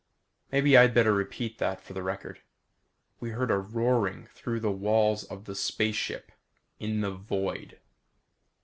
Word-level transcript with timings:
Maybe 0.51 0.75
I'd 0.75 0.95
better 0.95 1.13
repeat 1.13 1.59
that 1.59 1.79
for 1.79 1.93
the 1.93 2.01
record. 2.01 2.41
_We 3.21 3.35
heard 3.35 3.51
a 3.51 3.57
roaring 3.59 4.25
through 4.33 4.59
the 4.61 4.71
walls 4.71 5.25
of 5.25 5.45
the 5.45 5.53
space 5.53 5.95
ship. 5.95 6.31
In 6.79 7.01
the 7.01 7.11
void. 7.11 7.77